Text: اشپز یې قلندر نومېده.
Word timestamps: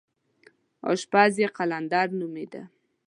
اشپز 0.89 1.33
یې 1.41 1.47
قلندر 1.57 2.07
نومېده. 2.19 2.61